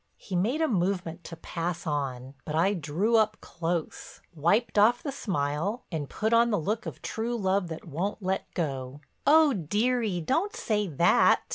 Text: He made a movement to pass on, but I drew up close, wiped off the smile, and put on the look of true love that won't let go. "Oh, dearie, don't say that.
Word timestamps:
He 0.17 0.35
made 0.35 0.61
a 0.61 0.67
movement 0.67 1.23
to 1.25 1.35
pass 1.35 1.85
on, 1.85 2.33
but 2.43 2.55
I 2.55 2.73
drew 2.73 3.17
up 3.17 3.37
close, 3.39 4.19
wiped 4.33 4.79
off 4.79 5.03
the 5.03 5.11
smile, 5.11 5.85
and 5.91 6.09
put 6.09 6.33
on 6.33 6.49
the 6.49 6.57
look 6.57 6.87
of 6.87 7.03
true 7.03 7.35
love 7.37 7.67
that 7.67 7.85
won't 7.85 8.23
let 8.23 8.51
go. 8.55 9.01
"Oh, 9.27 9.53
dearie, 9.53 10.19
don't 10.19 10.55
say 10.55 10.87
that. 10.87 11.41